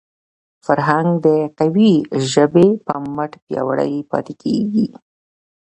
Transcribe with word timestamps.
فرهنګ 0.65 1.09
د 1.25 1.27
قوي 1.59 1.93
ژبي 2.31 2.67
په 2.85 2.93
مټ 3.15 3.31
پیاوړی 3.43 3.95
پاتې 4.11 4.33
کېږي. 4.43 4.87